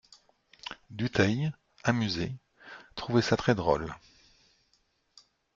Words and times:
Dutheil, 0.89 1.51
amusé, 1.83 2.35
trouvait 2.95 3.21
ça 3.21 3.37
très 3.37 3.53
drôle. 3.53 3.95